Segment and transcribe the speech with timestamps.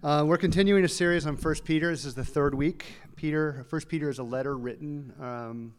[0.00, 1.90] Uh, we're continuing a series on First Peter.
[1.90, 2.86] This is the third week.
[3.16, 5.74] Peter, First Peter is a letter written um,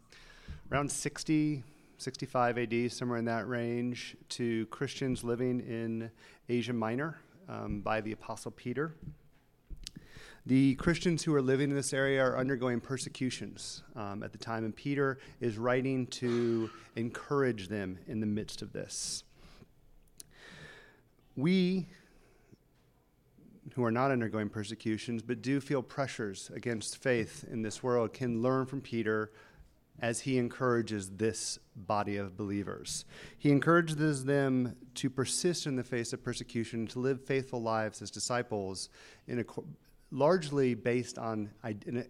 [0.70, 1.64] around 60,
[1.96, 6.10] 65 AD, somewhere in that range, to Christians living in
[6.50, 8.94] Asia Minor um, by the Apostle Peter.
[10.44, 14.66] The Christians who are living in this area are undergoing persecutions um, at the time,
[14.66, 19.24] and Peter is writing to encourage them in the midst of this.
[21.36, 21.88] We
[23.74, 28.42] who are not undergoing persecutions but do feel pressures against faith in this world can
[28.42, 29.30] learn from Peter
[30.00, 33.04] as he encourages this body of believers.
[33.38, 38.10] He encourages them to persist in the face of persecution, to live faithful lives as
[38.10, 38.88] disciples,
[39.26, 39.44] in a,
[40.10, 41.50] largely based on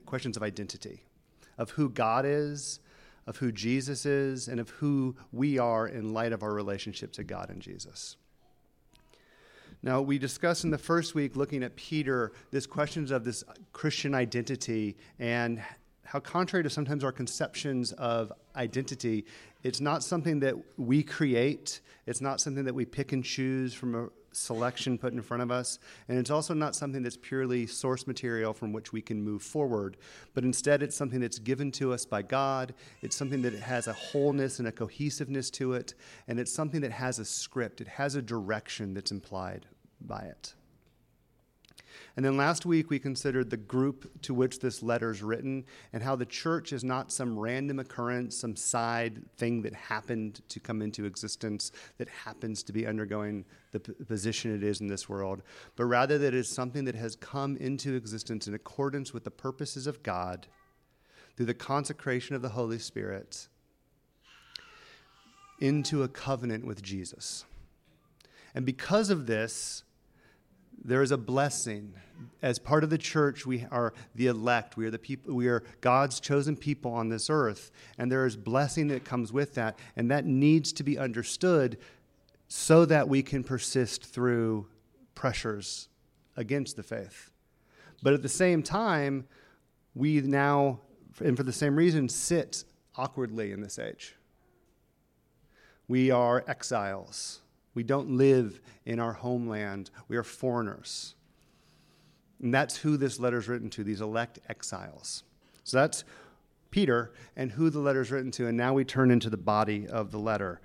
[0.07, 1.03] questions of identity,
[1.59, 2.81] of who God is,
[3.27, 7.25] of who Jesus is, and of who we are in light of our relationship to
[7.25, 8.17] God and Jesus.
[9.83, 13.43] Now, we discussed in the first week, looking at Peter, this questions of this
[13.73, 15.63] Christian identity and
[16.05, 19.25] how, contrary to sometimes our conceptions of identity,
[19.63, 23.95] it's not something that we create, it's not something that we pick and choose from
[23.95, 25.79] a selection put in front of us,
[26.09, 29.97] and it's also not something that's purely source material from which we can move forward,
[30.35, 32.75] but instead it's something that's given to us by God.
[33.03, 35.95] It's something that has a wholeness and a cohesiveness to it,
[36.29, 39.67] and it's something that has a script, it has a direction that's implied
[40.01, 40.55] by it.
[42.17, 46.03] And then last week we considered the group to which this letter is written and
[46.03, 50.83] how the church is not some random occurrence, some side thing that happened to come
[50.83, 55.43] into existence that happens to be undergoing the p- position it is in this world,
[55.77, 59.31] but rather that it is something that has come into existence in accordance with the
[59.31, 60.47] purposes of God
[61.37, 63.49] through the consecration of the Holy Spirit
[65.61, 67.45] into a covenant with Jesus.
[68.55, 69.85] And because of this,
[70.85, 71.95] there is a blessing.
[72.43, 74.77] As part of the church, we are the elect.
[74.77, 75.35] We are the people.
[75.35, 79.55] We are God's chosen people on this earth, and there is blessing that comes with
[79.55, 81.79] that, and that needs to be understood,
[82.49, 84.67] so that we can persist through
[85.15, 85.89] pressures
[86.37, 87.31] against the faith.
[88.03, 89.27] But at the same time,
[89.95, 90.81] we now,
[91.23, 92.65] and for the same reason, sit
[92.97, 94.17] awkwardly in this age.
[95.89, 97.41] We are exiles.
[97.75, 99.91] We don't live in our homeland.
[100.09, 101.15] We are foreigners.
[102.43, 105.25] And that's who this letter is written to, these elect exiles.
[105.65, 106.05] So that's
[106.71, 108.47] Peter and who the letter is written to.
[108.49, 110.61] And now we turn into the body of the letter.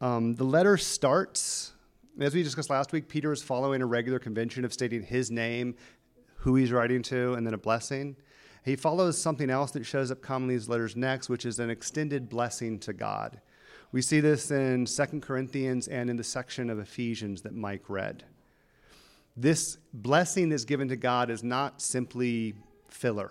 [0.00, 1.72] Um, the letter starts,
[2.20, 5.76] as we discussed last week, Peter is following a regular convention of stating his name,
[6.36, 8.16] who he's writing to, and then a blessing.
[8.64, 11.70] He follows something else that shows up commonly in these letters next, which is an
[11.70, 13.40] extended blessing to God.
[13.94, 18.24] We see this in 2 Corinthians and in the section of Ephesians that Mike read.
[19.36, 22.54] This blessing that's given to God is not simply
[22.88, 23.30] filler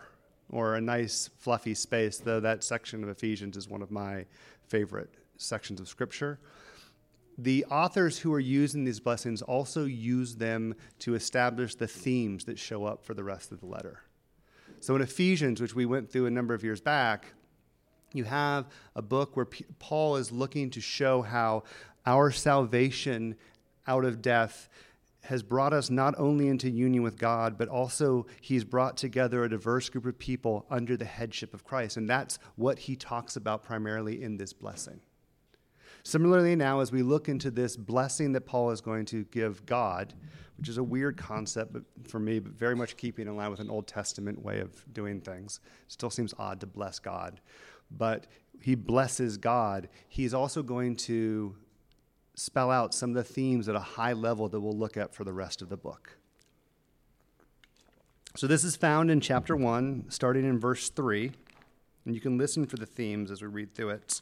[0.50, 4.25] or a nice fluffy space, though that section of Ephesians is one of my
[4.66, 6.40] favorite sections of Scripture.
[7.38, 12.57] The authors who are using these blessings also use them to establish the themes that
[12.57, 14.00] show up for the rest of the letter.
[14.79, 17.34] So in Ephesians, which we went through a number of years back,
[18.13, 21.63] you have a book where P- Paul is looking to show how
[22.06, 23.35] our salvation
[23.88, 24.69] out of death
[25.24, 29.50] has brought us not only into union with God, but also he's brought together a
[29.50, 31.96] diverse group of people under the headship of Christ.
[31.96, 35.00] And that's what he talks about primarily in this blessing.
[36.03, 40.14] Similarly, now, as we look into this blessing that Paul is going to give God,
[40.58, 41.75] which is a weird concept
[42.08, 45.22] for me, but very much keeping in line with an Old Testament way of doing
[45.22, 47.40] things, still seems odd to bless God
[47.97, 48.28] but
[48.62, 51.56] he blesses God, he's also going to
[52.35, 55.24] spell out some of the themes at a high level that we'll look at for
[55.24, 56.18] the rest of the book.
[58.35, 61.31] So, this is found in chapter 1, starting in verse 3,
[62.06, 64.22] and you can listen for the themes as we read through it.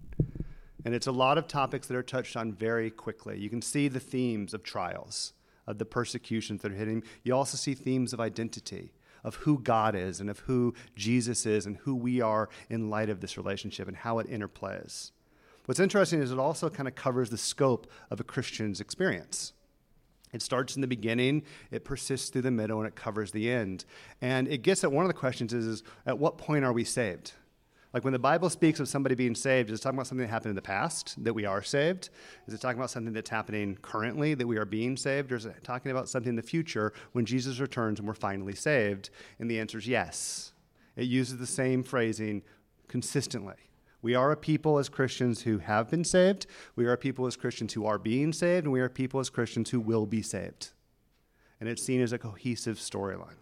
[0.83, 3.39] And it's a lot of topics that are touched on very quickly.
[3.39, 5.33] You can see the themes of trials,
[5.67, 7.03] of the persecutions that are hitting.
[7.23, 8.93] You also see themes of identity,
[9.23, 13.09] of who God is, and of who Jesus is, and who we are in light
[13.09, 15.11] of this relationship and how it interplays.
[15.65, 19.53] What's interesting is it also kind of covers the scope of a Christian's experience.
[20.33, 23.85] It starts in the beginning, it persists through the middle, and it covers the end.
[24.21, 26.83] And it gets at one of the questions is, is at what point are we
[26.83, 27.33] saved?
[27.93, 30.31] Like when the Bible speaks of somebody being saved, is it talking about something that
[30.31, 32.09] happened in the past, that we are saved?
[32.47, 35.31] Is it talking about something that's happening currently, that we are being saved?
[35.31, 38.55] Or is it talking about something in the future when Jesus returns and we're finally
[38.55, 39.09] saved?
[39.39, 40.53] And the answer is yes.
[40.95, 42.43] It uses the same phrasing
[42.87, 43.55] consistently.
[44.01, 46.47] We are a people as Christians who have been saved.
[46.75, 48.65] We are a people as Christians who are being saved.
[48.65, 50.69] And we are people as Christians who will be saved.
[51.59, 53.35] And it's seen as a cohesive storyline.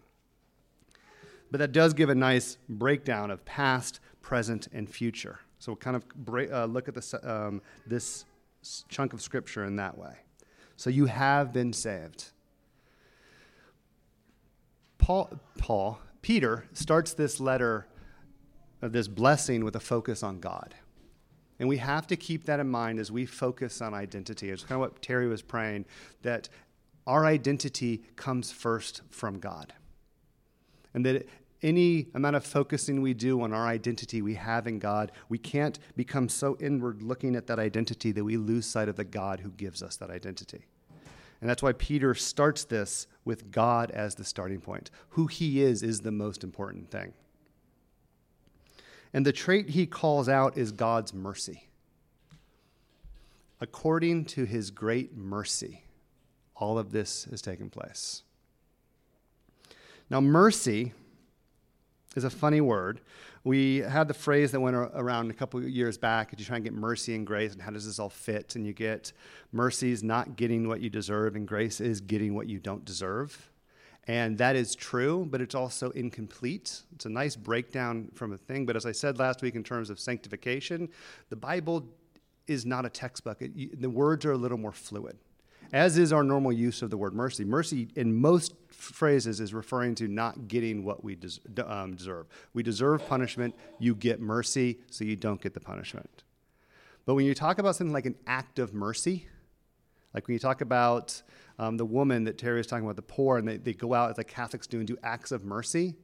[1.50, 5.40] But that does give a nice breakdown of past, present, and future.
[5.58, 6.04] So we'll kind of
[6.52, 8.24] uh, look at this, um, this
[8.88, 10.14] chunk of scripture in that way.
[10.76, 12.26] So you have been saved.
[14.98, 17.86] Paul, Paul, Peter starts this letter
[18.82, 20.74] of this blessing with a focus on God.
[21.58, 24.50] And we have to keep that in mind as we focus on identity.
[24.50, 25.84] It's kind of what Terry was praying
[26.22, 26.48] that
[27.06, 29.74] our identity comes first from God.
[30.94, 31.28] And that
[31.62, 35.78] any amount of focusing we do on our identity we have in God, we can't
[35.96, 39.50] become so inward looking at that identity that we lose sight of the God who
[39.50, 40.66] gives us that identity.
[41.40, 44.90] And that's why Peter starts this with God as the starting point.
[45.10, 47.14] Who he is is the most important thing.
[49.12, 51.68] And the trait he calls out is God's mercy.
[53.60, 55.84] According to his great mercy,
[56.54, 58.22] all of this has taken place.
[60.08, 60.92] Now, mercy
[62.16, 63.00] is a funny word.
[63.44, 66.30] We had the phrase that went around a couple years back.
[66.30, 68.56] Did you try and get mercy and grace, and how does this all fit?
[68.56, 69.12] And you get
[69.52, 73.50] mercy is not getting what you deserve, and grace is getting what you don't deserve.
[74.06, 76.82] And that is true, but it's also incomplete.
[76.94, 78.66] It's a nice breakdown from a thing.
[78.66, 80.88] But as I said last week, in terms of sanctification,
[81.28, 81.86] the Bible
[82.46, 83.40] is not a textbook.
[83.40, 85.18] It, the words are a little more fluid
[85.72, 87.44] as is our normal use of the word mercy.
[87.44, 92.26] Mercy, in most phrases, is referring to not getting what we des- um, deserve.
[92.54, 96.24] We deserve punishment, you get mercy, so you don't get the punishment.
[97.06, 99.26] But when you talk about something like an act of mercy,
[100.14, 101.22] like when you talk about
[101.58, 104.10] um, the woman that Terry was talking about, the poor, and they, they go out
[104.10, 105.94] as the Catholics do and do acts of mercy,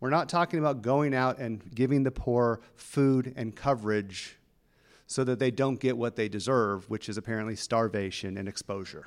[0.00, 4.36] we're not talking about going out and giving the poor food and coverage
[5.06, 9.06] so that they don't get what they deserve, which is apparently starvation and exposure.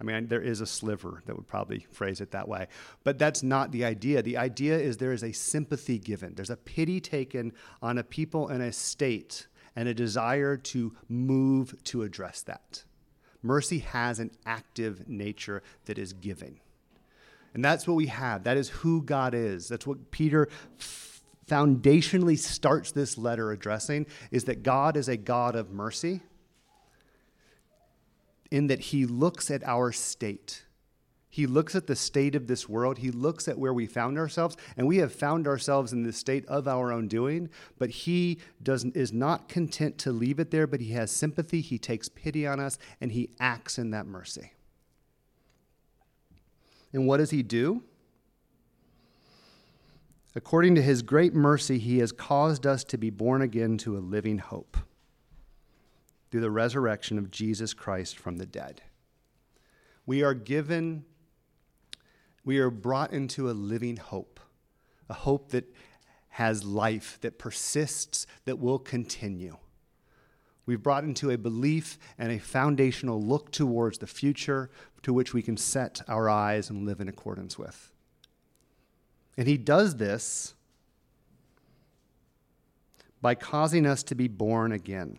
[0.00, 2.66] I mean, there is a sliver that would probably phrase it that way.
[3.02, 4.22] But that's not the idea.
[4.22, 8.48] The idea is there is a sympathy given, there's a pity taken on a people
[8.48, 12.84] and a state, and a desire to move to address that.
[13.42, 16.60] Mercy has an active nature that is giving.
[17.54, 18.44] And that's what we have.
[18.44, 19.68] That is who God is.
[19.68, 20.48] That's what Peter
[21.46, 26.22] foundationally starts this letter addressing is that God is a God of mercy
[28.50, 30.64] in that he looks at our state.
[31.28, 32.98] He looks at the state of this world.
[32.98, 36.46] He looks at where we found ourselves, and we have found ourselves in the state
[36.46, 37.50] of our own doing.
[37.78, 41.60] But he does, is not content to leave it there, but he has sympathy.
[41.60, 44.52] He takes pity on us, and he acts in that mercy.
[46.92, 47.82] And what does he do?
[50.34, 54.00] According to his great mercy, he has caused us to be born again to a
[54.00, 54.78] living hope
[56.30, 58.82] through the resurrection of Jesus Christ from the dead.
[60.04, 61.04] We are given,
[62.44, 64.40] we are brought into a living hope,
[65.08, 65.72] a hope that
[66.30, 69.56] has life, that persists, that will continue.
[70.66, 74.68] We've brought into a belief and a foundational look towards the future
[75.02, 77.92] to which we can set our eyes and live in accordance with.
[79.36, 80.54] And he does this
[83.22, 85.18] by causing us to be born again.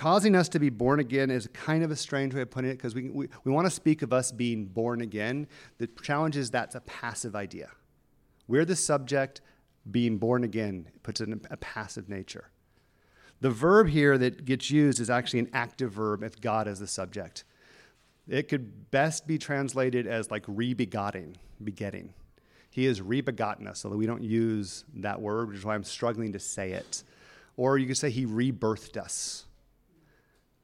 [0.00, 2.78] Causing us to be born again is kind of a strange way of putting it
[2.78, 5.46] because we, we, we want to speak of us being born again.
[5.76, 7.68] The challenge is that's a passive idea.
[8.48, 9.42] We're the subject,
[9.90, 12.48] being born again puts it in a passive nature.
[13.42, 16.86] The verb here that gets used is actually an active verb with God as the
[16.86, 17.44] subject.
[18.26, 22.14] It could best be translated as like rebegotten, begetting.
[22.70, 26.32] He has rebegotten us, although we don't use that word, which is why I'm struggling
[26.32, 27.04] to say it.
[27.58, 29.44] Or you could say he rebirthed us.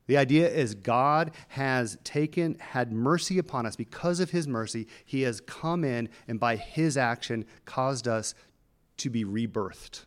[0.07, 3.75] The idea is God has taken, had mercy upon us.
[3.75, 8.35] Because of his mercy, he has come in and by his action caused us
[8.99, 10.05] to be rebirthed,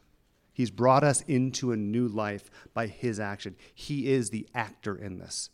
[0.51, 3.55] He's brought us into a new life by his action.
[3.73, 5.51] He is the actor in this.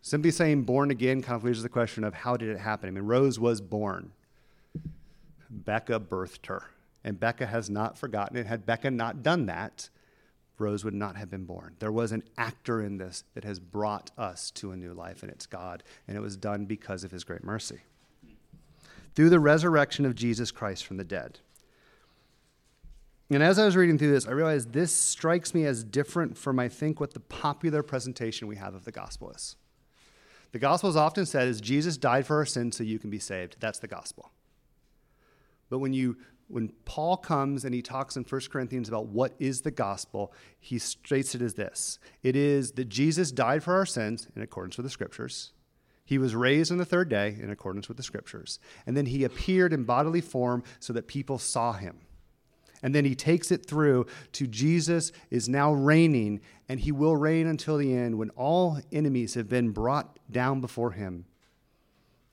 [0.00, 2.88] Simply saying born again kind of raises the question of how did it happen?
[2.88, 4.12] I mean, Rose was born.
[5.50, 6.62] Becca birthed her.
[7.02, 8.46] And Becca has not forgotten it.
[8.46, 9.90] Had Becca not done that,
[10.58, 11.76] Rose would not have been born.
[11.78, 15.30] There was an actor in this that has brought us to a new life, and
[15.30, 15.82] it's God.
[16.08, 17.80] And it was done because of his great mercy.
[19.14, 21.40] Through the resurrection of Jesus Christ from the dead.
[23.30, 26.58] And as I was reading through this, I realized this strikes me as different from,
[26.58, 29.56] I think, what the popular presentation we have of the gospel is.
[30.52, 33.18] The gospel is often said is Jesus died for our sins so you can be
[33.18, 33.56] saved.
[33.58, 34.30] That's the gospel.
[35.68, 36.16] But when you
[36.48, 40.78] when Paul comes and he talks in 1 Corinthians about what is the gospel, he
[40.78, 44.84] states it as this It is that Jesus died for our sins in accordance with
[44.84, 45.52] the scriptures.
[46.04, 48.60] He was raised on the third day in accordance with the scriptures.
[48.86, 51.98] And then he appeared in bodily form so that people saw him.
[52.80, 57.48] And then he takes it through to Jesus is now reigning, and he will reign
[57.48, 61.24] until the end when all enemies have been brought down before him,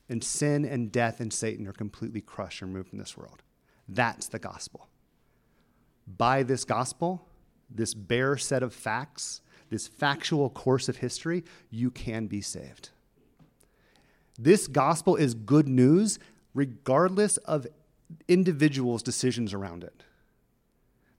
[0.07, 3.41] and sin and death and Satan are completely crushed and removed from this world.
[3.87, 4.87] That's the gospel.
[6.05, 7.27] By this gospel,
[7.69, 12.89] this bare set of facts, this factual course of history, you can be saved.
[14.37, 16.19] This gospel is good news
[16.53, 17.67] regardless of
[18.27, 20.03] individuals' decisions around it.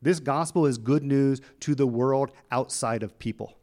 [0.01, 3.57] This gospel is good news to the world outside of people.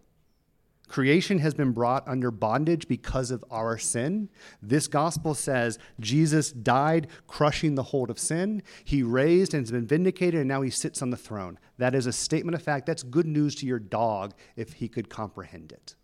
[0.91, 4.27] Creation has been brought under bondage because of our sin.
[4.61, 8.61] This gospel says Jesus died, crushing the hold of sin.
[8.83, 11.57] He raised and has been vindicated, and now he sits on the throne.
[11.77, 12.87] That is a statement of fact.
[12.87, 15.95] That's good news to your dog if he could comprehend it.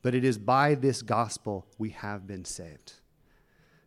[0.00, 2.92] But it is by this gospel we have been saved.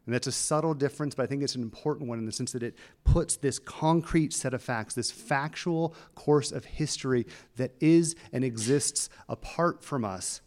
[0.09, 2.51] And that's a subtle difference, but I think it's an important one in the sense
[2.53, 8.15] that it puts this concrete set of facts, this factual course of history that is
[8.33, 10.41] and exists apart from us,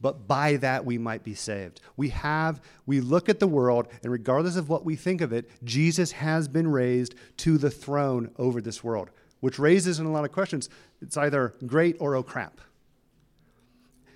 [0.00, 1.82] but by that we might be saved.
[1.94, 5.50] We have, we look at the world, and regardless of what we think of it,
[5.62, 10.24] Jesus has been raised to the throne over this world, which raises in a lot
[10.24, 10.70] of questions.
[11.02, 12.62] It's either great or oh crap.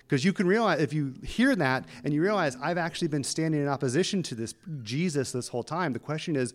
[0.07, 3.61] Because you can realize, if you hear that and you realize, I've actually been standing
[3.61, 6.53] in opposition to this Jesus this whole time, the question is,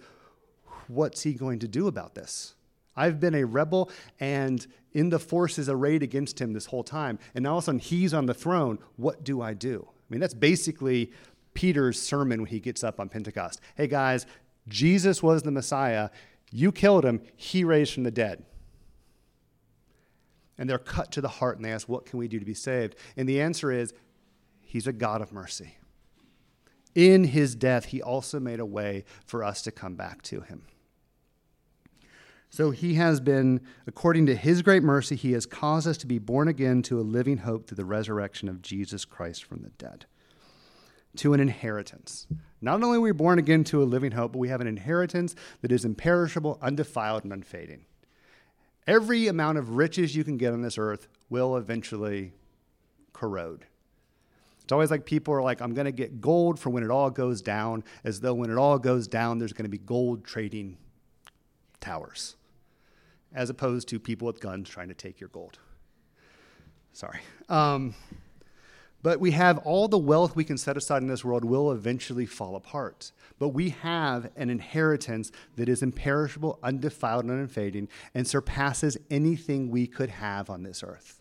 [0.88, 2.54] what's he going to do about this?
[2.97, 3.90] I've been a rebel
[4.21, 7.18] and in the forces arrayed against him this whole time.
[7.35, 8.78] And now all of a sudden he's on the throne.
[8.97, 9.87] What do I do?
[9.88, 11.12] I mean, that's basically
[11.52, 13.61] Peter's sermon when he gets up on Pentecost.
[13.75, 14.26] Hey, guys,
[14.68, 16.09] Jesus was the Messiah.
[16.50, 18.44] You killed him, he raised from the dead
[20.59, 22.54] and they're cut to the heart and they ask, What can we do to be
[22.54, 22.97] saved?
[23.16, 23.92] And the answer is,
[24.61, 25.76] He's a God of mercy.
[26.94, 30.62] In his death, he also made a way for us to come back to him.
[32.50, 36.18] So he has been, according to his great mercy, he has caused us to be
[36.18, 40.04] born again to a living hope through the resurrection of Jesus Christ from the dead,
[41.16, 42.26] to an inheritance.
[42.61, 45.35] Not only are we born again to a living hope, but we have an inheritance
[45.62, 47.87] that is imperishable, undefiled, and unfading.
[48.86, 52.32] Every amount of riches you can get on this earth will eventually
[53.12, 53.66] corrode.
[54.62, 57.10] It's always like people are like, I'm going to get gold for when it all
[57.10, 60.78] goes down, as though when it all goes down, there's going to be gold trading
[61.80, 62.36] towers,
[63.34, 65.58] as opposed to people with guns trying to take your gold.
[66.92, 67.20] Sorry.
[67.48, 67.94] Um,
[69.02, 72.26] but we have all the wealth we can set aside in this world will eventually
[72.26, 73.11] fall apart.
[73.38, 79.88] But we have an inheritance that is imperishable, undefiled, and unfading, and surpasses anything we
[79.88, 81.18] could have on this earth.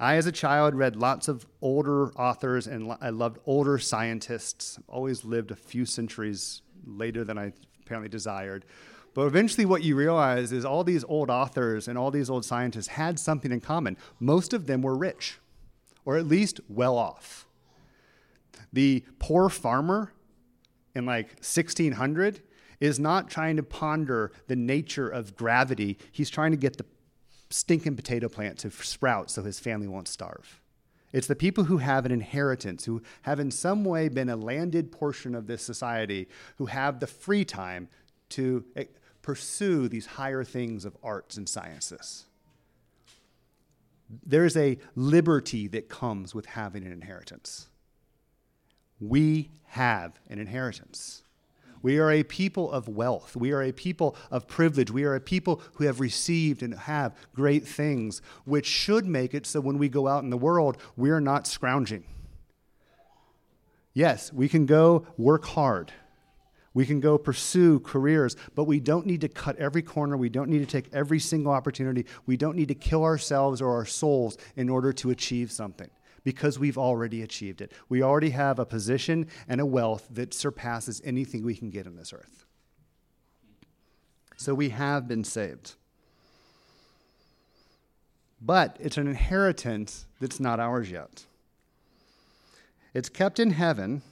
[0.00, 4.80] I, as a child, read lots of older authors and I loved older scientists.
[4.88, 8.64] Always lived a few centuries later than I apparently desired.
[9.14, 12.88] But eventually, what you realize is all these old authors and all these old scientists
[12.88, 13.96] had something in common.
[14.18, 15.38] Most of them were rich
[16.04, 17.46] or at least well off.
[18.72, 20.12] The poor farmer
[20.94, 22.42] in like 1600
[22.80, 25.98] is not trying to ponder the nature of gravity.
[26.12, 26.84] He's trying to get the
[27.50, 30.60] stinking potato plant to sprout so his family won't starve.
[31.12, 34.90] It's the people who have an inheritance, who have in some way been a landed
[34.90, 37.88] portion of this society, who have the free time
[38.30, 38.84] to eh,
[39.22, 42.26] pursue these higher things of arts and sciences.
[44.24, 47.68] There's a liberty that comes with having an inheritance.
[49.00, 51.22] We have an inheritance.
[51.82, 53.36] We are a people of wealth.
[53.36, 54.90] We are a people of privilege.
[54.90, 59.44] We are a people who have received and have great things, which should make it
[59.44, 62.04] so when we go out in the world, we are not scrounging.
[63.92, 65.92] Yes, we can go work hard.
[66.74, 70.16] We can go pursue careers, but we don't need to cut every corner.
[70.16, 72.04] We don't need to take every single opportunity.
[72.26, 75.88] We don't need to kill ourselves or our souls in order to achieve something
[76.24, 77.70] because we've already achieved it.
[77.88, 81.96] We already have a position and a wealth that surpasses anything we can get on
[81.96, 82.44] this earth.
[84.36, 85.74] So we have been saved.
[88.40, 91.24] But it's an inheritance that's not ours yet.
[92.92, 94.02] It's kept in heaven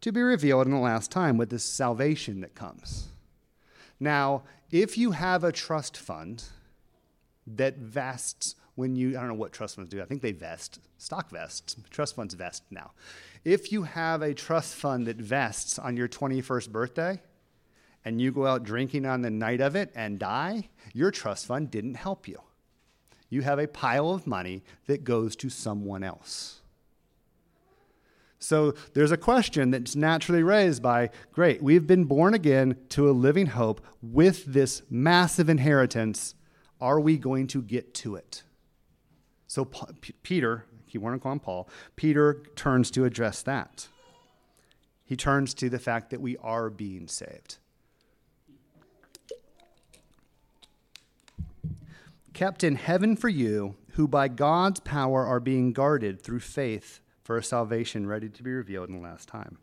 [0.00, 3.08] to be revealed in the last time with this salvation that comes.
[3.98, 6.44] Now, if you have a trust fund
[7.46, 10.80] that vests when you, I don't know what trust funds do, I think they vest,
[10.96, 12.92] stock vests, trust funds vest now.
[13.44, 17.20] If you have a trust fund that vests on your 21st birthday
[18.04, 21.70] and you go out drinking on the night of it and die, your trust fund
[21.70, 22.40] didn't help you.
[23.28, 26.59] You have a pile of money that goes to someone else.
[28.40, 33.12] So there's a question that's naturally raised by great, we've been born again to a
[33.12, 36.34] living hope with this massive inheritance.
[36.80, 38.42] Are we going to get to it?
[39.46, 43.88] So P- Peter, you want to call him Paul, Peter turns to address that.
[45.04, 47.58] He turns to the fact that we are being saved.
[52.32, 57.38] Kept in heaven for you, who by God's power are being guarded through faith for
[57.38, 59.56] a salvation ready to be revealed in the last time.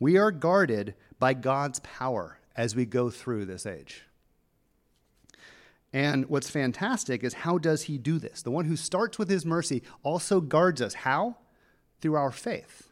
[0.00, 4.02] We are guarded by God's power as we go through this age.
[5.92, 8.42] And what's fantastic is how does he do this?
[8.42, 10.94] The one who starts with his mercy also guards us.
[10.94, 11.36] How?
[12.00, 12.88] Through our faith.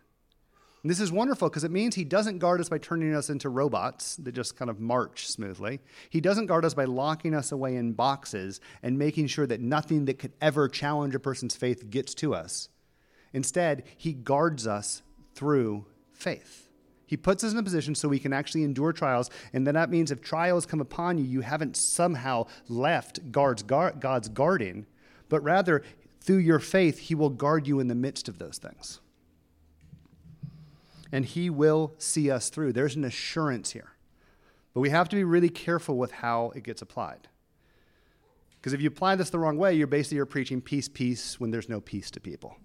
[0.85, 3.49] And this is wonderful because it means he doesn't guard us by turning us into
[3.49, 5.81] robots that just kind of march smoothly.
[6.11, 10.05] He doesn't guard us by locking us away in boxes and making sure that nothing
[10.05, 12.69] that could ever challenge a person's faith gets to us.
[13.33, 15.03] Instead, he guards us
[15.35, 16.69] through faith.
[17.07, 19.31] He puts us in a position so we can actually endure trials.
[19.55, 24.29] And then that means if trials come upon you, you haven't somehow left God's, God's
[24.29, 24.87] guarding,
[25.31, 25.83] but rather
[26.21, 29.01] through your faith, he will guard you in the midst of those things.
[31.11, 32.75] And he will see us through.
[32.75, 33.93] There's an assurance here.
[34.75, 37.29] But we have to be really careful with how it gets applied.
[38.57, 41.51] Because if you apply this the wrong way, you're basically you're preaching peace, peace when
[41.51, 42.59] there's no peace to people.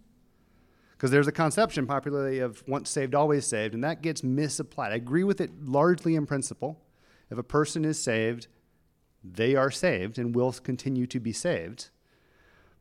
[1.03, 4.93] Because there's a conception popularly of once saved, always saved, and that gets misapplied.
[4.93, 6.79] I agree with it largely in principle.
[7.29, 8.47] If a person is saved,
[9.21, 11.89] they are saved and will continue to be saved.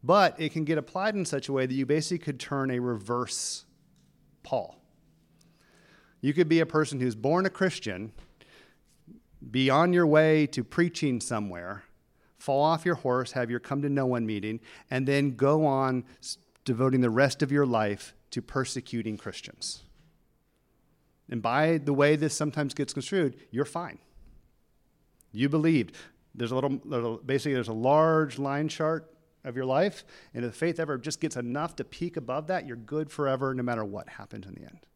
[0.05, 2.79] But it can get applied in such a way that you basically could turn a
[2.79, 3.65] reverse
[4.45, 4.81] Paul.
[6.21, 8.13] You could be a person who's born a Christian,
[9.51, 11.83] be on your way to preaching somewhere,
[12.39, 14.61] fall off your horse, have your come to no one meeting,
[14.93, 16.05] and then go on
[16.64, 19.83] devoting the rest of your life to persecuting Christians.
[21.29, 23.98] And by the way this sometimes gets construed, you're fine.
[25.33, 25.96] You believed.
[26.35, 29.09] There's a little, little basically, there's a large line chart
[29.44, 32.77] of your life, and if faith ever just gets enough to peak above that, you're
[32.77, 34.87] good forever no matter what happens in the end.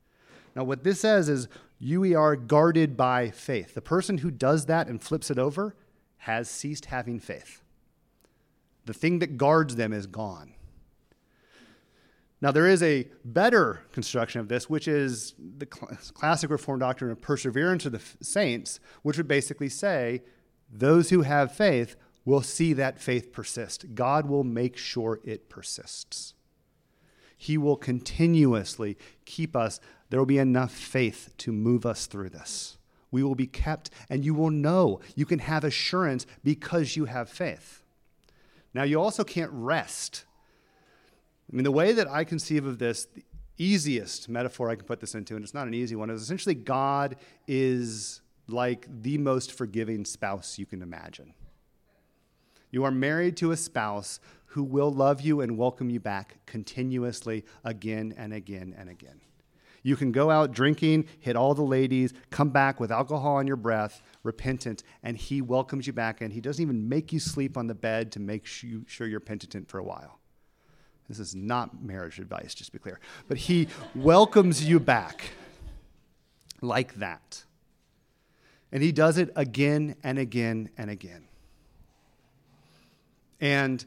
[0.55, 1.49] Now, what this says is
[1.79, 3.75] you are guarded by faith.
[3.75, 5.75] The person who does that and flips it over
[6.19, 7.63] has ceased having faith.
[8.87, 10.55] The thing that guards them is gone.
[12.43, 17.21] Now, there is a better construction of this, which is the classic Reformed doctrine of
[17.21, 20.23] perseverance of the saints, which would basically say
[20.71, 21.97] those who have faith
[22.27, 23.95] will see that faith persist.
[23.95, 26.35] God will make sure it persists.
[27.39, 29.81] He will continuously keep us.
[30.11, 32.77] There will be enough faith to move us through this.
[33.11, 35.01] We will be kept, and you will know.
[35.15, 37.83] You can have assurance because you have faith.
[38.75, 40.25] Now, you also can't rest
[41.51, 43.25] I mean, the way that I conceive of this, the
[43.59, 46.55] easiest metaphor I can put this into, and it's not an easy one, is essentially
[46.55, 51.35] God is like the most forgiving spouse you can imagine.
[52.71, 57.45] You are married to a spouse who will love you and welcome you back continuously
[57.65, 59.21] again and again and again.
[59.83, 63.57] You can go out drinking, hit all the ladies, come back with alcohol on your
[63.57, 67.69] breath, repentant, and he welcomes you back and he doesn't even make you sleep on
[67.69, 70.19] the bed to make sure you're penitent for a while.
[71.09, 73.01] This is not marriage advice, just to be clear.
[73.29, 75.31] But he welcomes you back
[76.61, 77.45] like that.
[78.73, 81.29] And he does it again and again and again.
[83.41, 83.85] And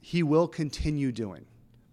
[0.00, 1.44] he will continue doing.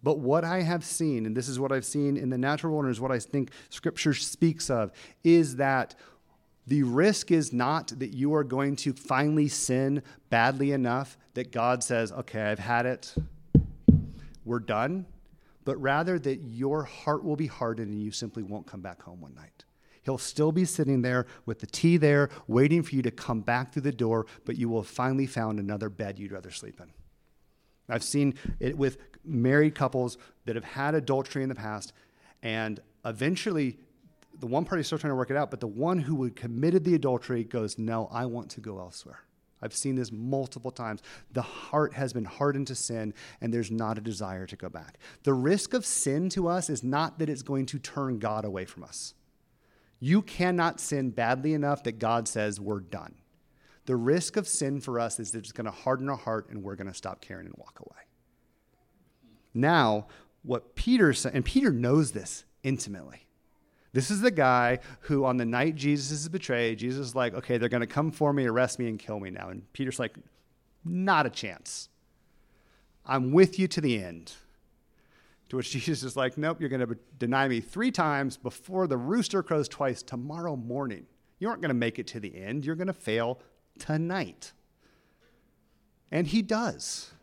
[0.03, 2.89] But what I have seen, and this is what I've seen in the natural and
[2.89, 4.91] is what I think Scripture speaks of,
[5.23, 5.95] is that
[6.65, 11.83] the risk is not that you are going to finally sin badly enough that God
[11.83, 13.15] says, okay, I've had it
[14.47, 15.05] we're done,
[15.65, 19.21] but rather that your heart will be hardened and you simply won't come back home
[19.21, 19.65] one night.
[20.03, 23.73] He'll still be sitting there with the tea there, waiting for you to come back
[23.73, 26.89] through the door, but you will have finally found another bed you'd rather sleep in.
[27.89, 31.91] I've seen it with married couples that have had adultery in the past,
[32.41, 33.77] and eventually
[34.39, 36.35] the one party is still trying to work it out, but the one who had
[36.35, 39.23] committed the adultery goes, No, I want to go elsewhere.
[39.61, 41.01] I've seen this multiple times.
[41.31, 44.97] The heart has been hardened to sin, and there's not a desire to go back.
[45.23, 48.65] The risk of sin to us is not that it's going to turn God away
[48.65, 49.13] from us.
[49.99, 53.15] You cannot sin badly enough that God says we're done.
[53.87, 56.61] The risk of sin for us is that it's going to harden our heart and
[56.61, 58.03] we're going to stop caring and walk away.
[59.53, 60.07] Now,
[60.43, 63.26] what Peter said, and Peter knows this intimately.
[63.97, 67.57] This is the guy who, on the night Jesus is betrayed, Jesus is like, okay,
[67.57, 69.49] they're going to come for me, arrest me, and kill me now.
[69.49, 70.15] And Peter's like,
[70.85, 71.89] not a chance.
[73.07, 74.33] I'm with you to the end.
[75.49, 78.97] To which Jesus is like, nope, you're going to deny me three times before the
[78.97, 81.07] rooster crows twice tomorrow morning.
[81.39, 82.67] You aren't going to make it to the end.
[82.67, 83.39] You're going to fail
[83.79, 84.51] tonight.
[86.11, 87.13] And he does.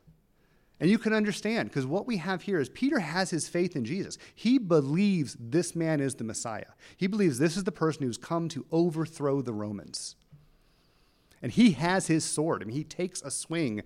[0.84, 3.86] And you can understand because what we have here is Peter has his faith in
[3.86, 4.18] Jesus.
[4.34, 6.72] He believes this man is the Messiah.
[6.98, 10.14] He believes this is the person who's come to overthrow the Romans.
[11.40, 12.60] And he has his sword.
[12.60, 13.82] I mean, he takes a swing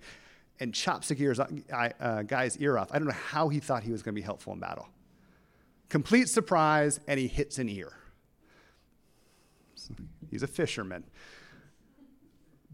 [0.59, 2.89] and chops a uh, guy's ear off.
[2.91, 4.89] I don't know how he thought he was going to be helpful in battle.
[5.87, 7.93] Complete surprise, and he hits an ear.
[10.29, 11.05] He's a fisherman.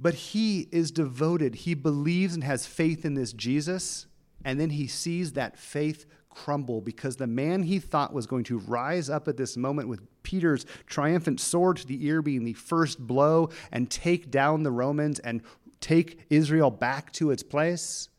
[0.02, 1.54] But he is devoted.
[1.54, 4.08] He believes and has faith in this Jesus.
[4.46, 8.60] And then he sees that faith crumble because the man he thought was going to
[8.60, 13.00] rise up at this moment with Peter's triumphant sword to the ear being the first
[13.00, 15.42] blow and take down the Romans and
[15.82, 18.10] take Israel back to its place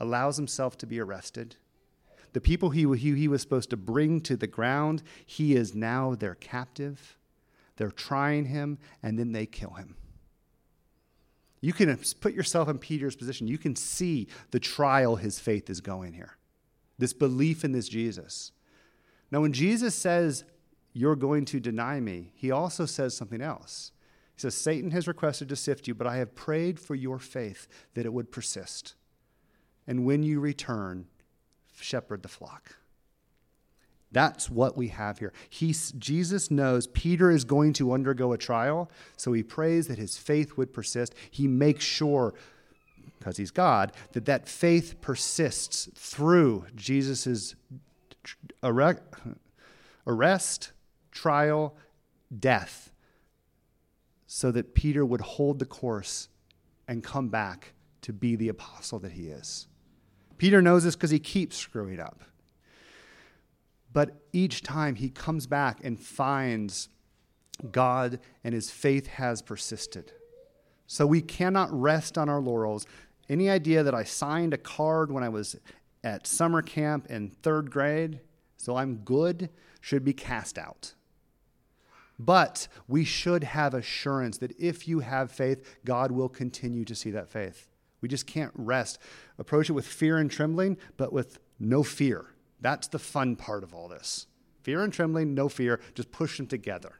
[0.00, 1.56] allows himself to be arrested.
[2.34, 6.14] The people he, he, he was supposed to bring to the ground, he is now
[6.14, 7.16] their captive.
[7.76, 9.96] They're trying him, and then they kill him.
[11.60, 13.48] You can put yourself in Peter's position.
[13.48, 16.36] You can see the trial his faith is going here.
[16.98, 18.52] This belief in this Jesus.
[19.30, 20.44] Now, when Jesus says,
[20.92, 23.92] You're going to deny me, he also says something else.
[24.34, 27.66] He says, Satan has requested to sift you, but I have prayed for your faith
[27.94, 28.94] that it would persist.
[29.86, 31.06] And when you return,
[31.74, 32.76] shepherd the flock.
[34.10, 35.32] That's what we have here.
[35.50, 40.16] He, Jesus knows Peter is going to undergo a trial, so he prays that his
[40.16, 41.14] faith would persist.
[41.30, 42.32] He makes sure,
[43.18, 47.54] because he's God, that that faith persists through Jesus'
[48.62, 49.02] arrest,
[51.10, 51.76] trial,
[52.38, 52.92] death,
[54.26, 56.28] so that Peter would hold the course
[56.86, 59.66] and come back to be the apostle that he is.
[60.38, 62.22] Peter knows this because he keeps screwing up.
[63.98, 66.88] But each time he comes back and finds
[67.72, 70.12] God and his faith has persisted.
[70.86, 72.86] So we cannot rest on our laurels.
[73.28, 75.56] Any idea that I signed a card when I was
[76.04, 78.20] at summer camp in third grade,
[78.56, 80.94] so I'm good, should be cast out.
[82.20, 87.10] But we should have assurance that if you have faith, God will continue to see
[87.10, 87.66] that faith.
[88.00, 89.00] We just can't rest.
[89.40, 92.26] Approach it with fear and trembling, but with no fear.
[92.60, 94.26] That's the fun part of all this.
[94.62, 96.98] Fear and trembling, no fear, just push them together.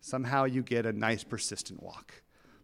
[0.00, 2.14] Somehow you get a nice, persistent walk.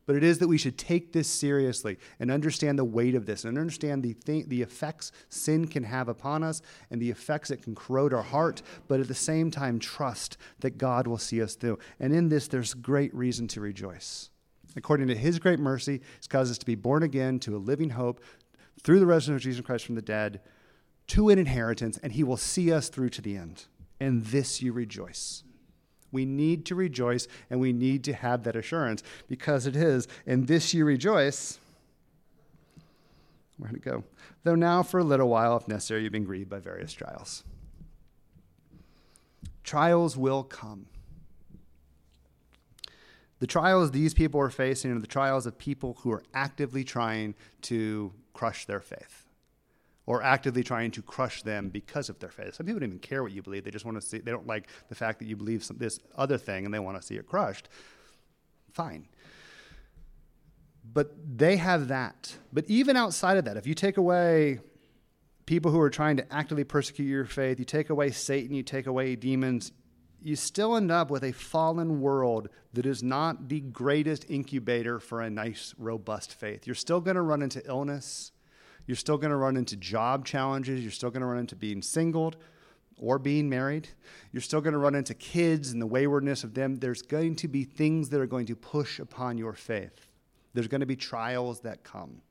[0.07, 3.45] But it is that we should take this seriously and understand the weight of this
[3.45, 7.63] and understand the, th- the effects sin can have upon us and the effects it
[7.63, 11.57] can corrode our heart, but at the same time, trust that God will see us
[11.57, 11.79] through.
[12.01, 14.31] And in this, there's great reason to rejoice.
[14.77, 17.91] According to his great mercy, he's caused us to be born again to a living
[17.91, 18.23] hope
[18.83, 20.41] through the resurrection of Jesus Christ from the dead
[21.09, 23.65] to an inheritance, and he will see us through to the end.
[23.99, 25.43] And this you rejoice.
[26.13, 30.47] We need to rejoice, and we need to have that assurance because it is, and
[30.47, 31.59] this you rejoice.
[33.59, 34.05] Where to go?
[34.45, 37.43] Though now, for a little while, if necessary, you've been grieved by various trials.
[39.65, 40.87] Trials will come.
[43.41, 47.35] The trials these people are facing are the trials of people who are actively trying
[47.63, 49.28] to crush their faith
[50.09, 52.55] or actively trying to crush them because of their faith.
[52.55, 53.65] Some people don't even care what you believe.
[53.65, 56.01] They just want to see, they don't like the fact that you believe some, this
[56.17, 57.69] other thing and they want to see it crushed.
[58.73, 59.07] Fine.
[60.95, 62.35] But they have that.
[62.55, 64.61] But even outside of that, if you take away
[65.45, 68.87] people who are trying to actively persecute your faith, you take away Satan, you take
[68.87, 69.73] away demons,
[70.23, 75.21] you still end up with a fallen world that is not the greatest incubator for
[75.21, 76.67] a nice, robust faith.
[76.67, 78.33] You're still going to run into illness.
[78.89, 80.83] You're still going to run into job challenges.
[80.83, 82.37] You're still going to run into being singled.
[83.01, 83.89] or being married.
[84.33, 86.77] You're still going to run into kids and the waywardness of them.
[86.77, 90.13] There's going to be things that are going to push upon your faith.
[90.55, 92.23] There's going to be trials that come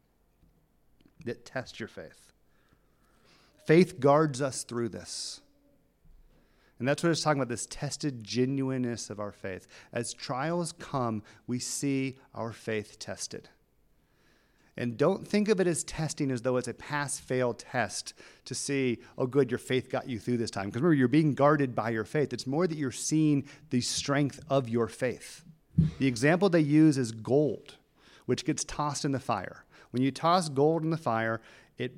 [1.25, 2.31] that test your faith.
[3.65, 5.41] Faith guards us through this.
[6.79, 9.67] And that's what it's talking about this tested genuineness of our faith.
[9.91, 13.49] As trials come, we see our faith tested.
[14.77, 18.13] And don't think of it as testing as though it's a pass fail test
[18.45, 20.65] to see, oh, good, your faith got you through this time.
[20.65, 22.31] Because remember, you're being guarded by your faith.
[22.31, 25.43] It's more that you're seeing the strength of your faith.
[25.97, 27.75] The example they use is gold,
[28.27, 29.65] which gets tossed in the fire.
[29.91, 31.41] When you toss gold in the fire,
[31.77, 31.93] it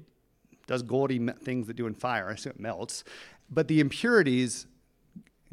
[0.68, 2.30] does goldy things that do in fire.
[2.30, 3.04] I assume it melts.
[3.50, 4.68] But the impurities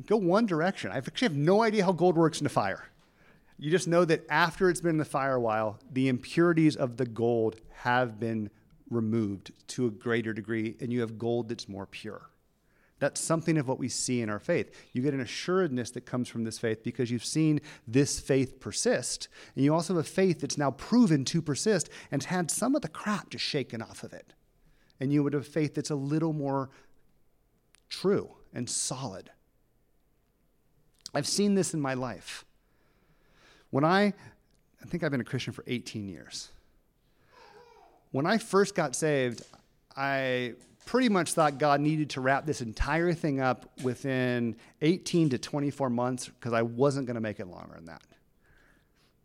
[0.07, 0.93] go one direction.
[0.93, 2.85] I actually have no idea how gold works in a fire.
[3.59, 6.97] You just know that after it's been in the fire a while, the impurities of
[6.97, 8.51] the gold have been
[8.91, 12.31] removed to a greater degree, and you have gold that's more pure.
[12.99, 14.71] That's something of what we see in our faith.
[14.93, 19.29] You get an assuredness that comes from this faith because you've seen this faith persist.
[19.55, 22.81] And you also have a faith that's now proven to persist and had some of
[22.81, 24.33] the crap just shaken off of it.
[24.99, 26.71] And you would have faith that's a little more
[27.91, 29.31] true and solid.
[31.13, 32.46] I've seen this in my life.
[33.77, 36.49] When I, I think I've been a Christian for 18 years.
[38.11, 39.43] When I first got saved,
[39.95, 40.55] I
[40.87, 45.91] pretty much thought God needed to wrap this entire thing up within 18 to 24
[45.91, 48.01] months because I wasn't going to make it longer than that.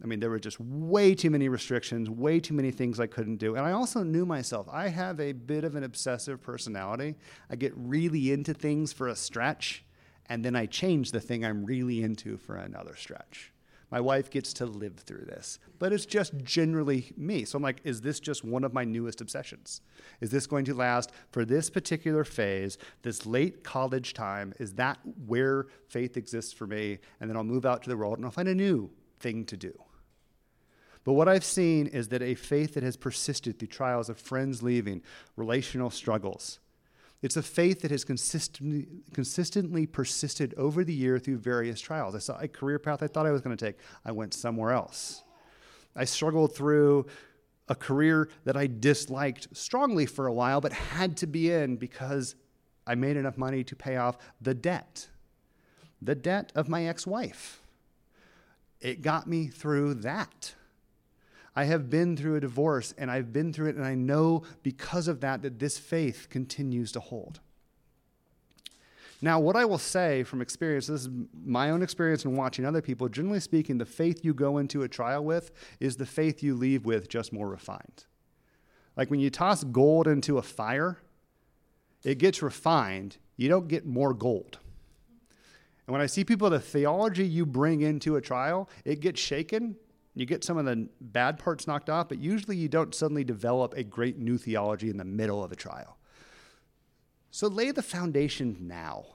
[0.03, 3.37] I mean, there were just way too many restrictions, way too many things I couldn't
[3.37, 3.55] do.
[3.55, 4.67] And I also knew myself.
[4.69, 7.15] I have a bit of an obsessive personality.
[7.49, 9.85] I get really into things for a stretch,
[10.27, 13.50] and then I change the thing I'm really into for another stretch.
[13.91, 17.43] My wife gets to live through this, but it's just generally me.
[17.43, 19.81] So I'm like, is this just one of my newest obsessions?
[20.21, 24.53] Is this going to last for this particular phase, this late college time?
[24.59, 26.99] Is that where faith exists for me?
[27.19, 29.57] And then I'll move out to the world and I'll find a new thing to
[29.57, 29.73] do.
[31.03, 34.63] But what I've seen is that a faith that has persisted through trials of friends
[34.63, 35.01] leaving,
[35.35, 36.59] relational struggles,
[37.21, 42.15] it's a faith that has consistently, consistently persisted over the year through various trials.
[42.15, 44.71] I saw a career path I thought I was going to take, I went somewhere
[44.71, 45.23] else.
[45.95, 47.05] I struggled through
[47.67, 52.35] a career that I disliked strongly for a while, but had to be in because
[52.87, 55.07] I made enough money to pay off the debt,
[56.01, 57.61] the debt of my ex wife.
[58.79, 60.55] It got me through that.
[61.55, 65.07] I have been through a divorce and I've been through it, and I know because
[65.07, 67.39] of that that this faith continues to hold.
[69.23, 71.09] Now, what I will say from experience, this is
[71.45, 74.87] my own experience in watching other people, generally speaking, the faith you go into a
[74.87, 78.05] trial with is the faith you leave with, just more refined.
[78.97, 80.97] Like when you toss gold into a fire,
[82.03, 84.57] it gets refined, you don't get more gold.
[85.85, 89.75] And when I see people, the theology you bring into a trial, it gets shaken
[90.13, 93.73] you get some of the bad parts knocked off, but usually you don't suddenly develop
[93.73, 95.97] a great new theology in the middle of a trial.
[97.29, 99.05] So lay the foundation now.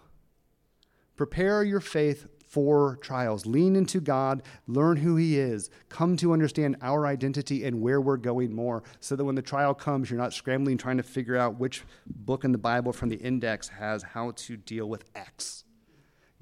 [1.16, 3.44] Prepare your faith for trials.
[3.44, 8.16] Lean into God, learn who He is, come to understand our identity and where we're
[8.16, 11.58] going more, so that when the trial comes, you're not scrambling trying to figure out
[11.58, 15.64] which book in the Bible from the index has how to deal with X.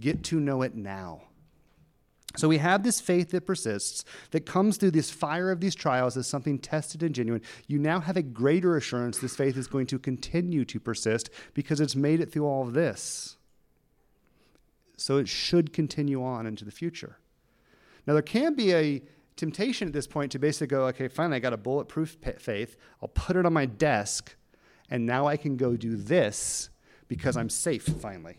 [0.01, 1.23] Get to know it now.
[2.37, 6.17] So we have this faith that persists, that comes through this fire of these trials
[6.17, 7.43] as something tested and genuine.
[7.69, 11.81] You now have a greater assurance this faith is going to continue to persist because
[11.81, 13.37] it's made it through all of this.
[14.97, 17.19] So it should continue on into the future.
[18.07, 19.03] Now, there can be a
[19.37, 22.77] temptation at this point to basically go, okay, finally, I got a bulletproof faith.
[23.01, 24.37] I'll put it on my desk,
[24.91, 26.71] and now I can go do this
[27.09, 28.37] because I'm safe finally.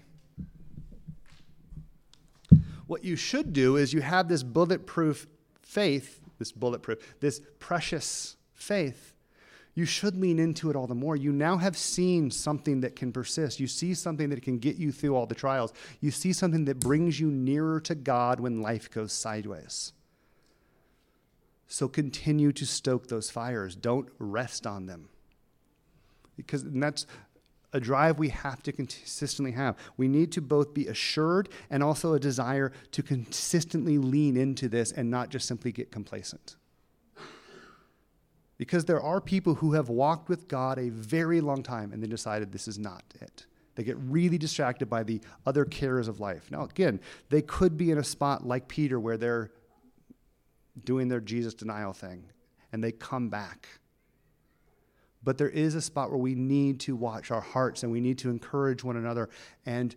[2.88, 5.28] What you should do is you have this bulletproof
[5.62, 9.14] faith, this bulletproof, this precious faith.
[9.74, 11.18] You should lean into it all the more.
[11.18, 13.60] You now have seen something that can persist.
[13.60, 15.74] You see something that can get you through all the trials.
[16.00, 19.92] You see something that brings you nearer to God when life goes sideways.
[21.68, 23.76] So continue to stoke those fires.
[23.76, 25.10] Don't rest on them.
[26.38, 27.06] Because that's
[27.76, 29.76] a drive we have to consistently have.
[29.98, 34.94] We need to both be assured and also a desire to consistently lean into this
[34.94, 36.56] and not just simply get complacent.
[38.58, 42.10] Because there are people who have walked with God a very long time and then
[42.10, 43.46] decided this is not it.
[43.76, 46.50] They get really distracted by the other cares of life.
[46.50, 49.52] Now, again, they could be in a spot like Peter where they're
[50.86, 52.24] doing their Jesus denial thing
[52.72, 53.68] and they come back
[55.26, 58.20] But there is a spot where we need to watch our hearts and we need
[58.20, 59.30] to encourage one another
[59.66, 59.94] and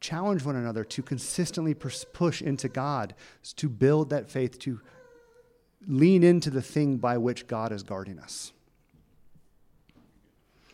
[0.00, 3.14] challenge one another to consistently push into God,
[3.56, 4.80] to build that faith, to
[5.86, 8.52] lean into the thing by which God is guarding us.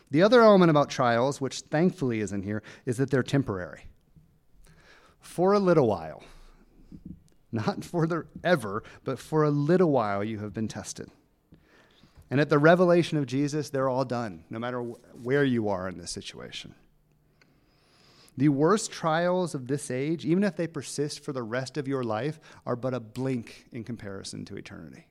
[0.09, 3.85] The other element about trials, which thankfully is in here, is that they're temporary.
[5.19, 6.23] For a little while,
[7.51, 11.09] not for the ever, but for a little while you have been tested.
[12.33, 15.99] And at the revelation of Jesus, they're all done, no matter where you are in
[15.99, 16.73] this situation.
[18.37, 22.03] The worst trials of this age, even if they persist for the rest of your
[22.03, 25.05] life, are but a blink in comparison to eternity.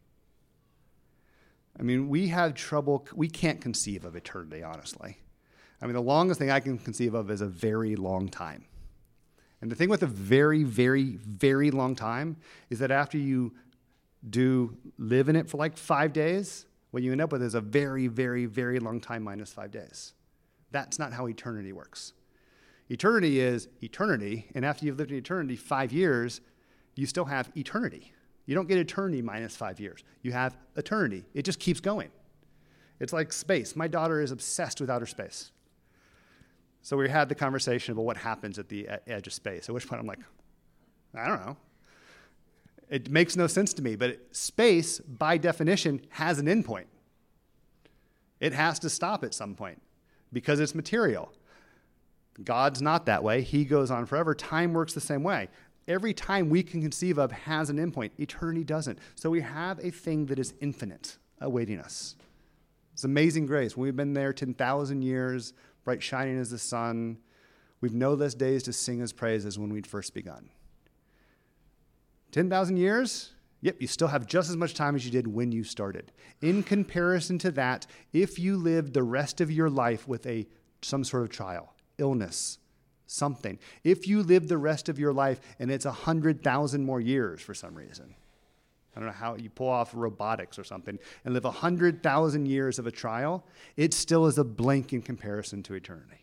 [1.79, 5.19] I mean, we have trouble, we can't conceive of eternity, honestly.
[5.81, 8.65] I mean, the longest thing I can conceive of is a very long time.
[9.61, 13.53] And the thing with a very, very, very long time is that after you
[14.29, 17.61] do live in it for like five days, what you end up with is a
[17.61, 20.13] very, very, very long time minus five days.
[20.71, 22.13] That's not how eternity works.
[22.89, 26.41] Eternity is eternity, and after you've lived in eternity five years,
[26.95, 28.13] you still have eternity.
[28.45, 30.05] You don't get eternity minus five years.
[30.21, 31.25] You have eternity.
[31.33, 32.11] It just keeps going.
[33.01, 33.75] It's like space.
[33.75, 35.51] My daughter is obsessed with outer space.
[36.83, 39.89] So we had the conversation about what happens at the edge of space, at which
[39.89, 40.21] point I'm like,
[41.15, 41.57] I don't know.
[42.93, 46.85] It makes no sense to me, but space, by definition, has an endpoint.
[48.39, 49.81] It has to stop at some point
[50.31, 51.33] because it's material.
[52.45, 53.41] God's not that way.
[53.41, 54.35] He goes on forever.
[54.35, 55.49] Time works the same way.
[55.89, 58.11] Every time we can conceive of has an endpoint.
[58.19, 58.99] Eternity doesn't.
[59.15, 62.15] So we have a thing that is infinite awaiting us.
[62.93, 63.75] It's amazing grace.
[63.75, 67.17] We've been there 10,000 years, bright shining as the sun.
[67.81, 70.51] We've no less days to sing his praises when we'd first begun.
[72.33, 73.31] 10,000 years?
[73.61, 76.11] Yep, you still have just as much time as you did when you started.
[76.41, 80.47] In comparison to that, if you lived the rest of your life with a
[80.83, 82.59] some sort of trial, illness,
[83.07, 83.59] something.
[83.85, 87.75] If you live the rest of your life and it's 100,000 more years for some
[87.75, 88.15] reason,
[88.95, 92.87] I don't know how you pull off robotics or something and live 100,000 years of
[92.87, 93.45] a trial,
[93.77, 96.22] it still is a blink in comparison to eternity.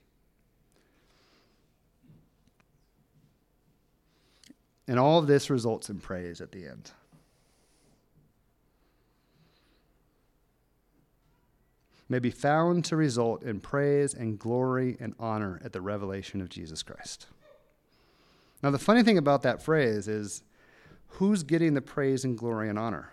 [4.90, 6.92] And all of this results in praise at the end.
[12.12, 16.50] may be found to result in praise and glory and honor at the revelation of
[16.50, 17.28] Jesus Christ.
[18.64, 20.42] Now, the funny thing about that phrase is
[21.06, 23.12] who's getting the praise and glory and honor?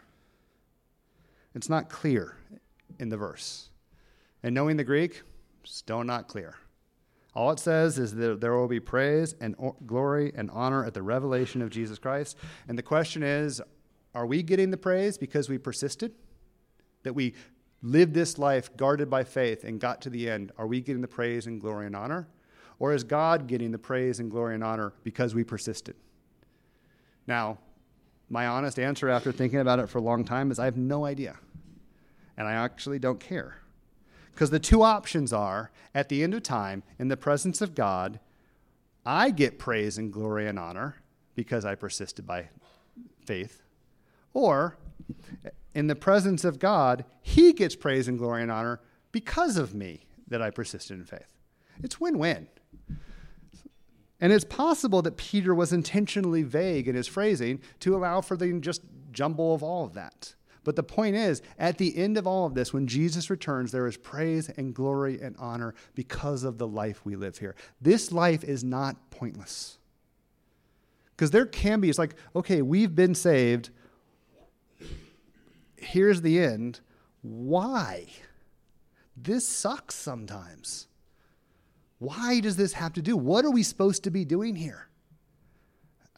[1.54, 2.38] It's not clear
[2.98, 3.68] in the verse.
[4.42, 5.20] And knowing the Greek,
[5.62, 6.56] still not clear.
[7.36, 11.02] All it says is that there will be praise and glory and honor at the
[11.02, 12.38] revelation of Jesus Christ.
[12.66, 13.60] And the question is
[14.14, 16.12] are we getting the praise because we persisted?
[17.02, 17.34] That we
[17.82, 21.08] lived this life guarded by faith and got to the end, are we getting the
[21.08, 22.26] praise and glory and honor?
[22.78, 25.94] Or is God getting the praise and glory and honor because we persisted?
[27.26, 27.58] Now,
[28.30, 31.04] my honest answer after thinking about it for a long time is I have no
[31.04, 31.36] idea.
[32.38, 33.58] And I actually don't care.
[34.36, 38.20] Because the two options are at the end of time, in the presence of God,
[39.06, 40.96] I get praise and glory and honor
[41.34, 42.50] because I persisted by
[43.24, 43.62] faith.
[44.34, 44.76] Or
[45.74, 50.04] in the presence of God, he gets praise and glory and honor because of me
[50.28, 51.32] that I persisted in faith.
[51.82, 52.46] It's win win.
[54.20, 58.52] And it's possible that Peter was intentionally vague in his phrasing to allow for the
[58.60, 60.34] just jumble of all of that.
[60.66, 63.86] But the point is, at the end of all of this, when Jesus returns, there
[63.86, 67.54] is praise and glory and honor because of the life we live here.
[67.80, 69.78] This life is not pointless.
[71.14, 73.70] Because there can be, it's like, okay, we've been saved
[75.76, 76.80] here's the end.
[77.22, 78.06] Why?
[79.16, 80.88] This sucks sometimes.
[81.98, 83.16] Why does this have to do?
[83.16, 84.88] What are we supposed to be doing here?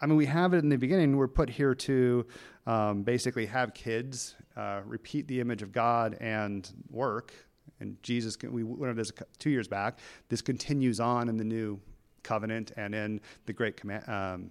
[0.01, 1.17] I mean, we have it in the beginning.
[1.17, 2.27] We're put here to
[2.67, 7.33] um, basically have kids uh, repeat the image of God and work.
[7.81, 9.99] And Jesus, we went over this two years back.
[10.29, 11.81] This continues on in the new
[12.23, 14.51] covenant and in the Great um,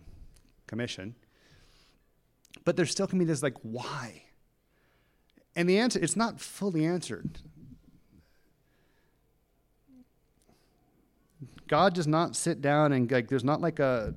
[0.65, 1.15] Commission.
[2.65, 4.23] But there still can be this like, why?
[5.55, 7.39] And the answer, it's not fully answered.
[11.67, 14.15] God does not sit down and like there's not like a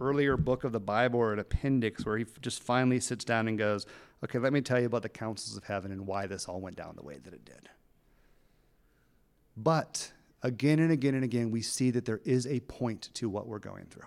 [0.00, 3.58] earlier book of the Bible or an appendix where he just finally sits down and
[3.58, 3.86] goes,
[4.24, 6.76] "Okay, let me tell you about the councils of heaven and why this all went
[6.76, 7.68] down the way that it did."
[9.56, 13.48] But again and again and again we see that there is a point to what
[13.48, 14.06] we're going through.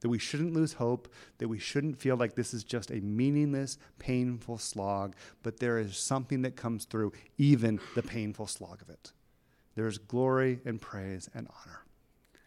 [0.00, 3.78] that we shouldn't lose hope, that we shouldn't feel like this is just a meaningless,
[3.98, 9.12] painful slog, but there is something that comes through even the painful slog of it.
[9.76, 11.86] There's glory and praise and honor.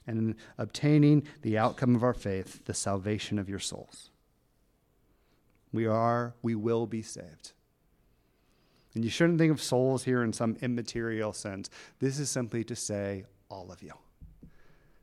[0.08, 4.10] And in obtaining the outcome of our faith, the salvation of your souls.
[5.74, 7.51] We are, we will be saved.
[8.95, 11.70] And you shouldn't think of souls here in some immaterial sense.
[11.99, 13.93] This is simply to say, all of you.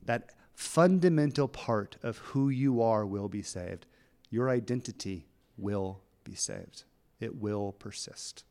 [0.05, 3.87] That fundamental part of who you are will be saved.
[4.31, 6.85] Your identity will be saved,
[7.21, 8.45] it will persist.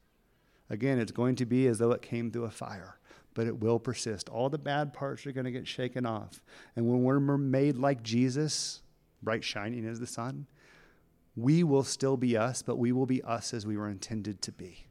[0.69, 2.97] Again, it's going to be as though it came through a fire,
[3.33, 4.29] but it will persist.
[4.29, 6.41] All the bad parts are going to get shaken off.
[6.75, 8.81] And when we're made like Jesus,
[9.21, 10.47] bright shining as the sun,
[11.35, 14.51] we will still be us, but we will be us as we were intended to
[14.51, 14.85] be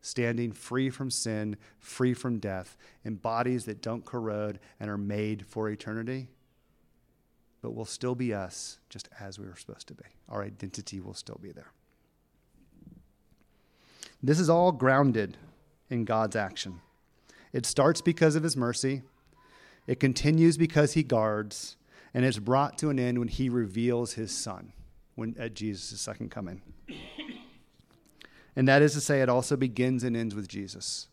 [0.00, 5.44] standing free from sin, free from death, in bodies that don't corrode and are made
[5.44, 6.28] for eternity
[7.60, 10.04] but we'll still be us just as we were supposed to be.
[10.28, 11.72] Our identity will still be there.
[14.22, 15.36] This is all grounded
[15.90, 16.80] in God's action.
[17.52, 19.02] It starts because of his mercy,
[19.86, 21.76] it continues because he guards,
[22.12, 24.72] and it's brought to an end when he reveals his son
[25.14, 26.60] when, at Jesus' second coming.
[28.54, 31.08] And that is to say, it also begins and ends with Jesus.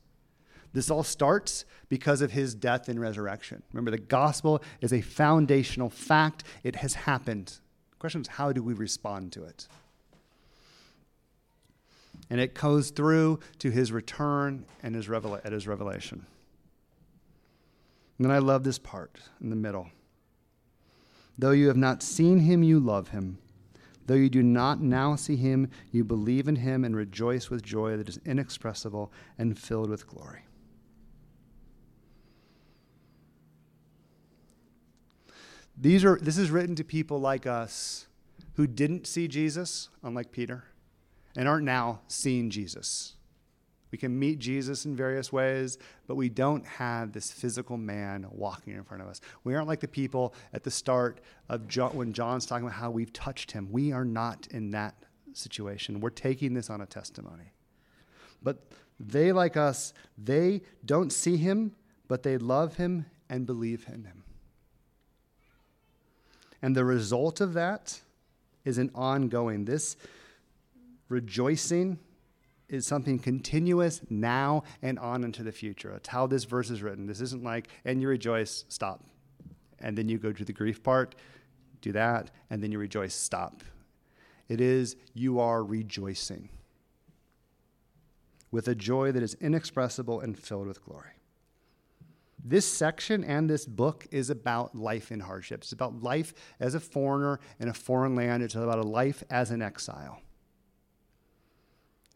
[0.74, 3.64] This all starts because of his death and resurrection.
[3.72, 7.60] Remember, the gospel is a foundational fact, it has happened.
[7.92, 9.68] The question is, how do we respond to it?
[12.30, 16.26] And it goes through to his return and his revela- at his revelation.
[18.18, 19.90] And then I love this part in the middle.
[21.38, 23.38] Though you have not seen him, you love him.
[24.08, 27.98] Though you do not now see him, you believe in him and rejoice with joy
[27.98, 30.42] that is inexpressible and filled with glory.
[35.78, 38.08] These are, this is written to people like us
[38.54, 40.66] who didn't see Jesus, unlike Peter,
[41.36, 43.14] and aren't now seeing Jesus.
[43.92, 45.78] We can meet Jesus in various ways,
[46.08, 49.22] but we don't have this physical man walking in front of us.
[49.44, 52.92] We aren't like the people at the start of John, when John's talking about how
[52.92, 53.70] we've touched him.
[53.72, 54.96] We are not in that
[55.34, 56.02] situation.
[56.02, 57.54] We're taking this on a testimony.
[58.44, 58.64] But
[59.00, 61.76] they, like us, they don't see him,
[62.08, 64.24] but they love him and believe in him.
[66.62, 68.02] And the result of that
[68.64, 69.66] is an ongoing.
[69.66, 69.96] This
[71.10, 72.00] rejoicing
[72.68, 75.92] is something continuous now and on into the future.
[75.92, 77.06] That's how this verse is written.
[77.06, 79.04] This isn't like, and you rejoice, stop.
[79.80, 81.16] And then you go to the grief part,
[81.82, 83.64] do that, and then you rejoice, stop.
[84.48, 86.50] It is, you are rejoicing
[88.52, 91.12] with a joy that is inexpressible and filled with glory.
[92.44, 95.62] This section and this book is about life in hardship.
[95.62, 98.44] It's about life as a foreigner in a foreign land.
[98.44, 100.22] It's about a life as an exile.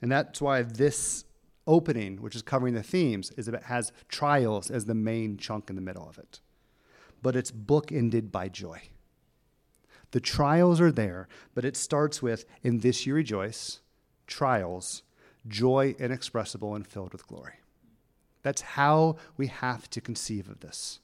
[0.02, 1.26] And that's why this
[1.68, 5.76] opening, which is covering the themes, is about, has trials as the main chunk in
[5.76, 6.40] the middle of it.
[7.22, 8.82] But it's bookended by joy.
[10.12, 13.82] The trials are there, but it starts with, In this you rejoice,
[14.26, 15.04] trials,
[15.48, 17.54] joy inexpressible and filled with glory.
[18.42, 21.00] That's how we have to conceive of this.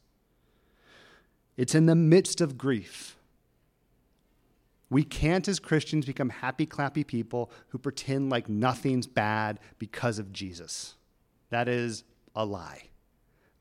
[1.58, 3.18] It's in the midst of grief.
[4.96, 10.32] We can't, as Christians, become happy, clappy people who pretend like nothing's bad because of
[10.32, 10.96] Jesus.
[11.50, 12.84] That is a lie.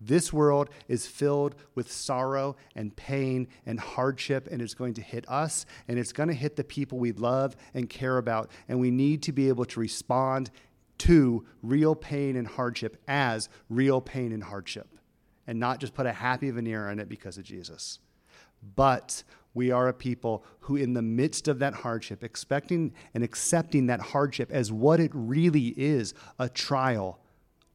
[0.00, 5.28] This world is filled with sorrow and pain and hardship, and it's going to hit
[5.28, 8.52] us, and it's going to hit the people we love and care about.
[8.68, 10.52] And we need to be able to respond
[10.98, 14.86] to real pain and hardship as real pain and hardship
[15.48, 17.98] and not just put a happy veneer on it because of Jesus.
[18.76, 19.24] But
[19.54, 24.00] we are a people who, in the midst of that hardship, expecting and accepting that
[24.00, 27.20] hardship as what it really is a trial,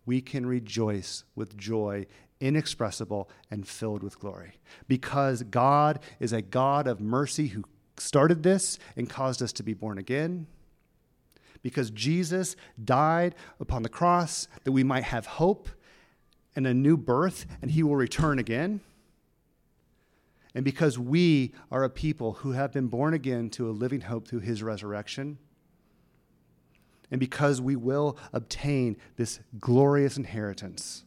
[0.06, 2.06] we can rejoice with joy
[2.42, 4.54] inexpressible and filled with glory.
[4.88, 7.64] Because God is a God of mercy who
[7.98, 10.48] started this and caused us to be born again
[11.62, 15.70] because Jesus died upon the cross that we might have hope
[16.56, 18.82] and a new birth, and he will return again.
[20.56, 24.28] And because we are a people who have been born again to a living hope
[24.28, 25.38] through his resurrection,
[27.12, 31.04] and because we will obtain this glorious inheritance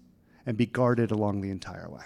[0.47, 2.05] and be guarded along the entire way.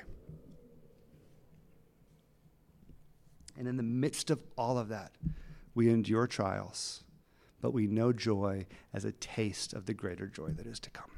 [3.58, 5.12] And in the midst of all of that,
[5.74, 7.04] we endure trials
[7.60, 11.10] but we know joy as a taste of the greater joy that is to come.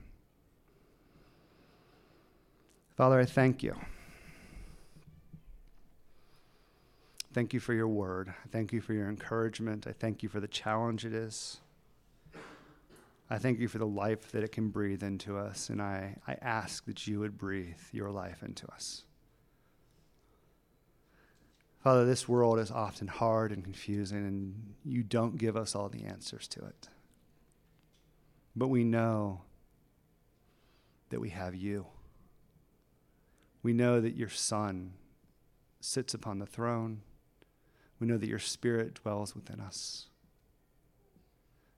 [2.96, 3.76] Father, I thank you.
[7.38, 8.30] Thank you for your word.
[8.30, 9.86] I thank you for your encouragement.
[9.86, 11.58] I thank you for the challenge it is.
[13.30, 16.32] I thank you for the life that it can breathe into us, and I, I
[16.42, 19.04] ask that you would breathe your life into us.
[21.78, 26.06] Father, this world is often hard and confusing, and you don't give us all the
[26.06, 26.88] answers to it.
[28.56, 29.42] But we know
[31.10, 31.86] that we have you.
[33.62, 34.94] We know that your Son
[35.80, 37.02] sits upon the throne.
[38.00, 40.06] We know that your Spirit dwells within us.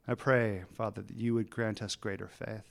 [0.06, 2.68] I pray, Father, that you would grant us greater faith,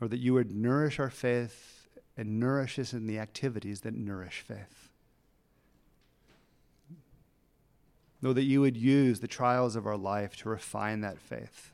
[0.00, 4.40] or that you would nourish our faith and nourish us in the activities that nourish
[4.40, 4.90] faith.
[8.20, 11.72] Know that you would use the trials of our life to refine that faith,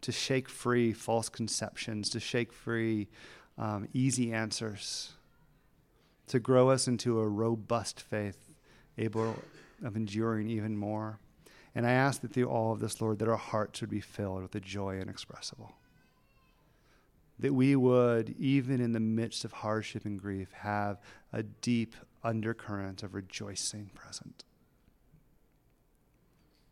[0.00, 3.08] to shake free false conceptions, to shake free
[3.58, 5.12] um, easy answers,
[6.28, 8.53] to grow us into a robust faith,
[8.98, 9.36] able
[9.84, 11.18] of enduring even more.
[11.74, 14.42] And I ask that through all of this, Lord, that our hearts would be filled
[14.42, 15.72] with a joy inexpressible.
[17.40, 21.00] That we would, even in the midst of hardship and grief, have
[21.32, 24.44] a deep undercurrent of rejoicing present.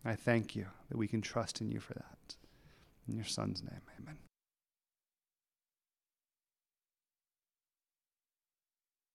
[0.04, 2.36] I thank you that we can trust in you for that.
[3.08, 4.18] In your Son's name, amen.